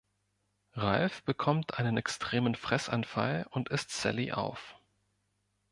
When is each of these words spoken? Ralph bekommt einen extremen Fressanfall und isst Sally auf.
Ralph 0.73 1.21
bekommt 1.25 1.77
einen 1.77 1.95
extremen 1.95 2.55
Fressanfall 2.55 3.45
und 3.51 3.69
isst 3.69 3.91
Sally 3.91 4.31
auf. 4.31 4.75